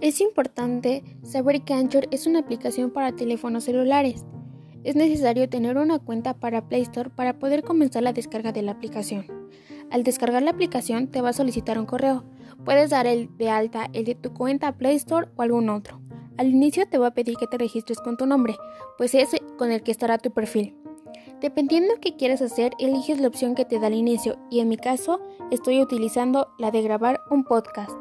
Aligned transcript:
Es 0.00 0.20
importante 0.20 1.02
saber 1.22 1.62
que 1.62 1.72
Anchor 1.72 2.06
es 2.10 2.26
una 2.26 2.40
aplicación 2.40 2.90
para 2.90 3.16
teléfonos 3.16 3.64
celulares. 3.64 4.26
Es 4.84 4.94
necesario 4.94 5.48
tener 5.48 5.78
una 5.78 5.98
cuenta 5.98 6.34
para 6.34 6.68
Play 6.68 6.82
Store 6.82 7.08
para 7.08 7.38
poder 7.38 7.62
comenzar 7.62 8.02
la 8.02 8.12
descarga 8.12 8.52
de 8.52 8.60
la 8.60 8.72
aplicación. 8.72 9.26
Al 9.90 10.02
descargar 10.02 10.42
la 10.42 10.50
aplicación 10.50 11.08
te 11.08 11.22
va 11.22 11.30
a 11.30 11.32
solicitar 11.32 11.78
un 11.78 11.86
correo. 11.86 12.24
Puedes 12.64 12.90
dar 12.90 13.06
el 13.06 13.34
de 13.38 13.48
alta 13.48 13.88
el 13.94 14.04
de 14.04 14.14
tu 14.14 14.34
cuenta 14.34 14.76
Play 14.76 14.96
Store 14.96 15.28
o 15.34 15.42
algún 15.42 15.70
otro. 15.70 15.98
Al 16.36 16.48
inicio 16.48 16.86
te 16.86 16.98
va 16.98 17.08
a 17.08 17.14
pedir 17.14 17.36
que 17.36 17.46
te 17.46 17.56
registres 17.56 17.98
con 18.00 18.18
tu 18.18 18.26
nombre, 18.26 18.56
pues 18.98 19.14
es 19.14 19.30
con 19.56 19.72
el 19.72 19.82
que 19.82 19.92
estará 19.92 20.18
tu 20.18 20.30
perfil. 20.30 20.76
Dependiendo 21.40 21.94
de 21.94 22.00
qué 22.00 22.16
quieras 22.16 22.42
hacer, 22.42 22.72
eliges 22.78 23.18
la 23.18 23.28
opción 23.28 23.54
que 23.54 23.64
te 23.64 23.78
da 23.78 23.86
al 23.86 23.94
inicio 23.94 24.36
y 24.50 24.60
en 24.60 24.68
mi 24.68 24.76
caso 24.76 25.20
estoy 25.50 25.80
utilizando 25.80 26.48
la 26.58 26.70
de 26.70 26.82
grabar 26.82 27.22
un 27.30 27.44
podcast. 27.44 27.96